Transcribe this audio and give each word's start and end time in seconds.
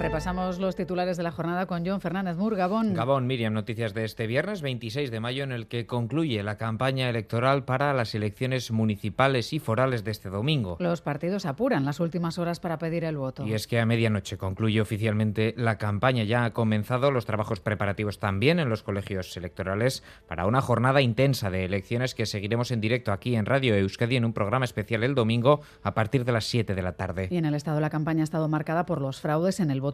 Repasamos 0.00 0.60
los 0.60 0.76
titulares 0.76 1.16
de 1.16 1.24
la 1.24 1.32
jornada 1.32 1.66
con 1.66 1.84
John 1.84 2.00
Fernández 2.00 2.36
Mur, 2.36 2.54
Gabón. 2.54 2.94
Gabón, 2.94 3.26
Miriam, 3.26 3.52
noticias 3.52 3.94
de 3.94 4.04
este 4.04 4.28
viernes 4.28 4.62
26 4.62 5.10
de 5.10 5.18
mayo 5.18 5.42
en 5.42 5.50
el 5.50 5.66
que 5.66 5.86
concluye 5.86 6.40
la 6.44 6.56
campaña 6.56 7.10
electoral 7.10 7.64
para 7.64 7.92
las 7.92 8.14
elecciones 8.14 8.70
municipales 8.70 9.52
y 9.52 9.58
forales 9.58 10.04
de 10.04 10.12
este 10.12 10.30
domingo. 10.30 10.76
Los 10.78 11.02
partidos 11.02 11.46
apuran 11.46 11.84
las 11.84 11.98
últimas 11.98 12.38
horas 12.38 12.60
para 12.60 12.78
pedir 12.78 13.02
el 13.02 13.16
voto. 13.16 13.44
Y 13.44 13.54
es 13.54 13.66
que 13.66 13.80
a 13.80 13.86
medianoche 13.86 14.38
concluye 14.38 14.80
oficialmente 14.80 15.52
la 15.56 15.78
campaña. 15.78 16.22
Ya 16.22 16.44
ha 16.44 16.52
comenzado 16.52 17.10
los 17.10 17.26
trabajos 17.26 17.58
preparativos 17.58 18.20
también 18.20 18.60
en 18.60 18.68
los 18.68 18.84
colegios 18.84 19.36
electorales 19.36 20.04
para 20.28 20.46
una 20.46 20.60
jornada 20.60 21.02
intensa 21.02 21.50
de 21.50 21.64
elecciones 21.64 22.14
que 22.14 22.24
seguiremos 22.24 22.70
en 22.70 22.80
directo 22.80 23.10
aquí 23.10 23.34
en 23.34 23.46
Radio 23.46 23.74
Euskadi 23.74 24.14
en 24.14 24.24
un 24.24 24.32
programa 24.32 24.64
especial 24.64 25.02
el 25.02 25.16
domingo 25.16 25.60
a 25.82 25.92
partir 25.94 26.24
de 26.24 26.30
las 26.30 26.44
7 26.44 26.76
de 26.76 26.82
la 26.82 26.92
tarde. 26.92 27.26
Y 27.32 27.36
en 27.36 27.46
el 27.46 27.54
estado 27.54 27.80
la 27.80 27.90
campaña 27.90 28.20
ha 28.20 28.24
estado 28.24 28.46
marcada 28.46 28.86
por 28.86 29.00
los 29.00 29.20
fraudes 29.20 29.58
en 29.58 29.72
el 29.72 29.80
voto 29.80 29.87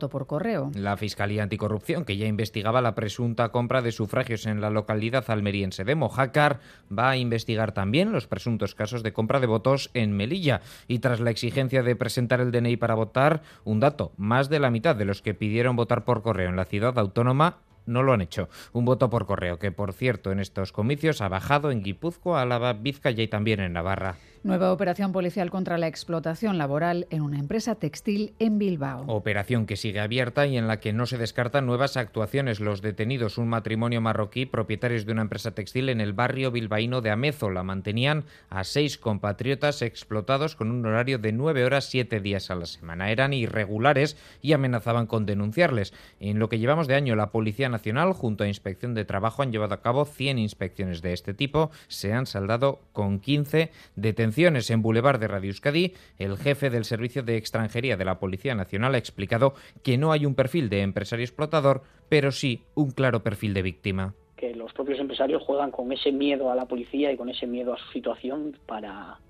La 0.74 0.96
Fiscalía 0.96 1.42
Anticorrupción, 1.42 2.04
que 2.04 2.16
ya 2.16 2.26
investigaba 2.26 2.80
la 2.80 2.94
presunta 2.94 3.50
compra 3.50 3.82
de 3.82 3.92
sufragios 3.92 4.46
en 4.46 4.60
la 4.60 4.70
localidad 4.70 5.24
almeriense 5.28 5.84
de 5.84 5.94
Mojácar, 5.94 6.60
va 6.96 7.10
a 7.10 7.16
investigar 7.16 7.72
también 7.72 8.12
los 8.12 8.26
presuntos 8.26 8.74
casos 8.74 9.02
de 9.02 9.12
compra 9.12 9.40
de 9.40 9.46
votos 9.46 9.90
en 9.94 10.12
Melilla. 10.16 10.60
Y 10.88 10.98
tras 10.98 11.20
la 11.20 11.30
exigencia 11.30 11.82
de 11.82 11.96
presentar 11.96 12.40
el 12.40 12.50
DNI 12.50 12.76
para 12.76 12.94
votar, 12.94 13.42
un 13.64 13.80
dato, 13.80 14.12
más 14.16 14.48
de 14.48 14.60
la 14.60 14.70
mitad 14.70 14.96
de 14.96 15.04
los 15.04 15.22
que 15.22 15.34
pidieron 15.34 15.76
votar 15.76 16.04
por 16.04 16.22
correo 16.22 16.48
en 16.48 16.56
la 16.56 16.64
ciudad 16.64 16.98
autónoma 16.98 17.58
no 17.86 18.02
lo 18.02 18.12
han 18.12 18.20
hecho. 18.20 18.48
Un 18.72 18.84
voto 18.84 19.10
por 19.10 19.26
correo 19.26 19.58
que, 19.58 19.72
por 19.72 19.92
cierto, 19.92 20.32
en 20.32 20.40
estos 20.40 20.72
comicios 20.72 21.20
ha 21.20 21.28
bajado 21.28 21.70
en 21.70 21.82
Guipúzcoa, 21.82 22.42
Álava, 22.42 22.72
Vizcaya 22.72 23.22
y 23.22 23.28
también 23.28 23.60
en 23.60 23.74
Navarra. 23.74 24.16
Nueva 24.44 24.74
operación 24.74 25.10
policial 25.10 25.50
contra 25.50 25.78
la 25.78 25.86
explotación 25.86 26.58
laboral 26.58 27.06
en 27.08 27.22
una 27.22 27.38
empresa 27.38 27.76
textil 27.76 28.34
en 28.38 28.58
Bilbao. 28.58 29.06
Operación 29.06 29.64
que 29.64 29.76
sigue 29.76 30.00
abierta 30.00 30.46
y 30.46 30.58
en 30.58 30.68
la 30.68 30.80
que 30.80 30.92
no 30.92 31.06
se 31.06 31.16
descartan 31.16 31.64
nuevas 31.64 31.96
actuaciones. 31.96 32.60
Los 32.60 32.82
detenidos, 32.82 33.38
un 33.38 33.48
matrimonio 33.48 34.02
marroquí, 34.02 34.44
propietarios 34.44 35.06
de 35.06 35.12
una 35.12 35.22
empresa 35.22 35.52
textil 35.52 35.88
en 35.88 36.02
el 36.02 36.12
barrio 36.12 36.50
bilbaíno 36.50 37.00
de 37.00 37.10
Amezo, 37.10 37.48
la 37.48 37.62
mantenían 37.62 38.26
a 38.50 38.64
seis 38.64 38.98
compatriotas 38.98 39.80
explotados 39.80 40.56
con 40.56 40.70
un 40.70 40.84
horario 40.84 41.18
de 41.18 41.32
nueve 41.32 41.64
horas 41.64 41.86
siete 41.86 42.20
días 42.20 42.50
a 42.50 42.54
la 42.54 42.66
semana. 42.66 43.10
Eran 43.10 43.32
irregulares 43.32 44.18
y 44.42 44.52
amenazaban 44.52 45.06
con 45.06 45.24
denunciarles. 45.24 45.94
En 46.20 46.38
lo 46.38 46.50
que 46.50 46.58
llevamos 46.58 46.86
de 46.86 46.96
año, 46.96 47.16
la 47.16 47.30
Policía 47.30 47.70
Nacional, 47.70 48.12
junto 48.12 48.44
a 48.44 48.48
Inspección 48.48 48.92
de 48.92 49.06
Trabajo, 49.06 49.42
han 49.42 49.52
llevado 49.52 49.72
a 49.72 49.80
cabo 49.80 50.04
100 50.04 50.38
inspecciones 50.38 51.00
de 51.00 51.14
este 51.14 51.32
tipo. 51.32 51.70
Se 51.88 52.12
han 52.12 52.26
saldado 52.26 52.82
con 52.92 53.20
15 53.20 53.70
detenciones 53.96 54.33
en 54.36 54.82
Boulevard 54.82 55.20
de 55.20 55.28
Radio 55.28 55.50
Euskadi, 55.50 55.94
el 56.18 56.36
jefe 56.36 56.68
del 56.68 56.84
Servicio 56.84 57.22
de 57.22 57.36
Extranjería 57.36 57.96
de 57.96 58.04
la 58.04 58.18
Policía 58.18 58.54
Nacional 58.54 58.94
ha 58.94 58.98
explicado 58.98 59.54
que 59.84 59.96
no 59.96 60.10
hay 60.10 60.26
un 60.26 60.34
perfil 60.34 60.68
de 60.68 60.82
empresario 60.82 61.24
explotador, 61.24 61.82
pero 62.08 62.32
sí 62.32 62.64
un 62.74 62.90
claro 62.90 63.22
perfil 63.22 63.54
de 63.54 63.62
víctima. 63.62 64.14
Que 64.36 64.54
los 64.54 64.72
propios 64.72 64.98
empresarios 64.98 65.42
juegan 65.44 65.70
con 65.70 65.92
ese 65.92 66.10
miedo 66.10 66.50
a 66.50 66.56
la 66.56 66.66
policía 66.66 67.12
y 67.12 67.16
con 67.16 67.28
ese 67.28 67.46
miedo 67.46 67.72
a 67.72 67.78
su 67.78 67.92
situación 67.92 68.56
para, 68.66 69.20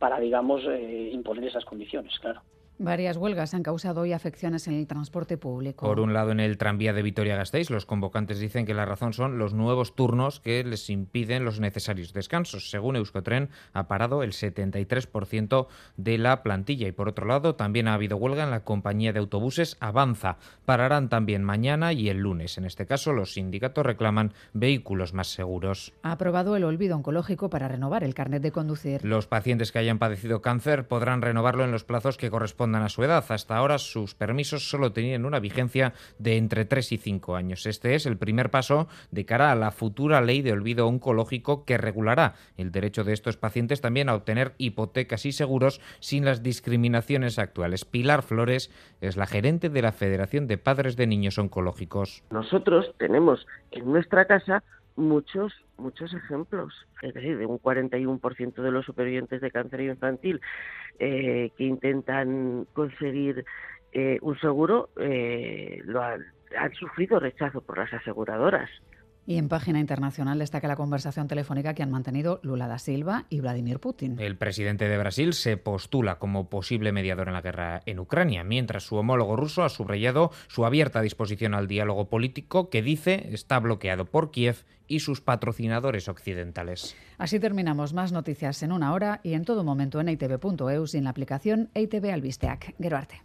para 0.00 0.18
digamos, 0.18 0.62
eh, 0.66 1.10
imponer 1.12 1.44
esas 1.44 1.64
condiciones, 1.64 2.18
claro. 2.18 2.42
Varias 2.82 3.18
huelgas 3.18 3.52
han 3.52 3.62
causado 3.62 4.00
hoy 4.00 4.14
afecciones 4.14 4.66
en 4.66 4.72
el 4.72 4.86
transporte 4.86 5.36
público. 5.36 5.84
Por 5.84 6.00
un 6.00 6.14
lado, 6.14 6.30
en 6.32 6.40
el 6.40 6.56
tranvía 6.56 6.94
de 6.94 7.02
Vitoria-Gasteiz, 7.02 7.68
los 7.68 7.84
convocantes 7.84 8.38
dicen 8.38 8.64
que 8.64 8.72
la 8.72 8.86
razón 8.86 9.12
son 9.12 9.36
los 9.36 9.52
nuevos 9.52 9.94
turnos 9.94 10.40
que 10.40 10.64
les 10.64 10.88
impiden 10.88 11.44
los 11.44 11.60
necesarios 11.60 12.14
descansos. 12.14 12.70
Según 12.70 12.96
Euskotren, 12.96 13.50
ha 13.74 13.86
parado 13.86 14.22
el 14.22 14.32
73% 14.32 15.66
de 15.98 16.16
la 16.16 16.42
plantilla. 16.42 16.88
Y 16.88 16.92
por 16.92 17.10
otro 17.10 17.26
lado, 17.26 17.54
también 17.54 17.86
ha 17.86 17.92
habido 17.92 18.16
huelga 18.16 18.44
en 18.44 18.50
la 18.50 18.64
compañía 18.64 19.12
de 19.12 19.18
autobuses 19.18 19.76
Avanza. 19.80 20.38
Pararán 20.64 21.10
también 21.10 21.44
mañana 21.44 21.92
y 21.92 22.08
el 22.08 22.20
lunes. 22.20 22.56
En 22.56 22.64
este 22.64 22.86
caso, 22.86 23.12
los 23.12 23.34
sindicatos 23.34 23.84
reclaman 23.84 24.32
vehículos 24.54 25.12
más 25.12 25.28
seguros. 25.28 25.92
Ha 26.02 26.12
aprobado 26.12 26.56
el 26.56 26.64
olvido 26.64 26.96
oncológico 26.96 27.50
para 27.50 27.68
renovar 27.68 28.04
el 28.04 28.14
carnet 28.14 28.42
de 28.42 28.52
conducir. 28.52 29.04
Los 29.04 29.26
pacientes 29.26 29.70
que 29.70 29.80
hayan 29.80 29.98
padecido 29.98 30.40
cáncer 30.40 30.88
podrán 30.88 31.20
renovarlo 31.20 31.64
en 31.64 31.72
los 31.72 31.84
plazos 31.84 32.16
que 32.16 32.30
a 32.74 32.88
su 32.88 33.02
edad. 33.04 33.24
Hasta 33.28 33.56
ahora 33.56 33.78
sus 33.78 34.14
permisos 34.14 34.68
solo 34.68 34.92
tenían 34.92 35.24
una 35.24 35.40
vigencia 35.40 35.92
de 36.18 36.36
entre 36.36 36.64
3 36.64 36.92
y 36.92 36.96
5 36.98 37.36
años. 37.36 37.66
Este 37.66 37.94
es 37.94 38.06
el 38.06 38.16
primer 38.16 38.50
paso 38.50 38.88
de 39.10 39.24
cara 39.24 39.52
a 39.52 39.54
la 39.54 39.70
futura 39.70 40.20
ley 40.20 40.42
de 40.42 40.52
olvido 40.52 40.86
oncológico 40.86 41.64
que 41.64 41.78
regulará 41.78 42.34
el 42.56 42.72
derecho 42.72 43.04
de 43.04 43.12
estos 43.12 43.36
pacientes 43.36 43.80
también 43.80 44.08
a 44.08 44.14
obtener 44.14 44.54
hipotecas 44.58 45.26
y 45.26 45.32
seguros 45.32 45.80
sin 46.00 46.24
las 46.24 46.42
discriminaciones 46.42 47.38
actuales. 47.38 47.84
Pilar 47.84 48.22
Flores 48.22 48.70
es 49.00 49.16
la 49.16 49.26
gerente 49.26 49.68
de 49.68 49.82
la 49.82 49.92
Federación 49.92 50.46
de 50.46 50.58
Padres 50.58 50.96
de 50.96 51.06
Niños 51.06 51.38
Oncológicos. 51.38 52.22
Nosotros 52.30 52.94
tenemos 52.98 53.46
en 53.70 53.90
nuestra 53.90 54.26
casa 54.26 54.62
muchos 55.00 55.52
muchos 55.80 56.12
ejemplos, 56.14 56.86
es 57.02 57.14
decir, 57.14 57.38
de 57.38 57.46
un 57.46 57.58
41% 57.58 58.62
de 58.62 58.70
los 58.70 58.84
supervivientes 58.84 59.40
de 59.40 59.50
cáncer 59.50 59.80
infantil 59.80 60.40
eh, 60.98 61.50
que 61.56 61.64
intentan 61.64 62.66
conseguir 62.72 63.44
eh, 63.92 64.18
un 64.22 64.38
seguro 64.38 64.90
eh, 64.96 65.80
lo 65.84 66.02
han, 66.02 66.24
han 66.56 66.72
sufrido 66.74 67.18
rechazo 67.18 67.60
por 67.62 67.78
las 67.78 67.92
aseguradoras. 67.92 68.70
Y 69.30 69.36
en 69.36 69.48
página 69.48 69.78
internacional 69.78 70.40
destaca 70.40 70.66
la 70.66 70.74
conversación 70.74 71.28
telefónica 71.28 71.72
que 71.72 71.84
han 71.84 71.90
mantenido 71.92 72.40
Lula 72.42 72.66
da 72.66 72.80
Silva 72.80 73.26
y 73.30 73.38
Vladimir 73.38 73.78
Putin. 73.78 74.18
El 74.18 74.36
presidente 74.36 74.88
de 74.88 74.98
Brasil 74.98 75.34
se 75.34 75.56
postula 75.56 76.18
como 76.18 76.48
posible 76.48 76.90
mediador 76.90 77.28
en 77.28 77.34
la 77.34 77.40
guerra 77.40 77.80
en 77.86 78.00
Ucrania, 78.00 78.42
mientras 78.42 78.82
su 78.82 78.96
homólogo 78.96 79.36
ruso 79.36 79.62
ha 79.62 79.68
subrayado 79.68 80.32
su 80.48 80.66
abierta 80.66 81.00
disposición 81.00 81.54
al 81.54 81.68
diálogo 81.68 82.08
político 82.08 82.70
que 82.70 82.82
dice 82.82 83.28
está 83.30 83.60
bloqueado 83.60 84.04
por 84.04 84.32
Kiev 84.32 84.64
y 84.88 84.98
sus 84.98 85.20
patrocinadores 85.20 86.08
occidentales. 86.08 86.96
Así 87.16 87.38
terminamos. 87.38 87.94
Más 87.94 88.10
noticias 88.10 88.60
en 88.64 88.72
una 88.72 88.92
hora 88.92 89.20
y 89.22 89.34
en 89.34 89.44
todo 89.44 89.62
momento 89.62 90.00
en 90.00 90.08
itv.eus 90.08 90.92
y 90.92 90.98
en 90.98 91.04
la 91.04 91.10
aplicación 91.10 91.70
ITV 91.76 92.12
Albisteac. 92.12 92.74
Geroarte. 92.80 93.22